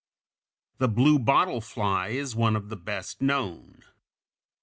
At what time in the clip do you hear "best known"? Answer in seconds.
2.75-3.83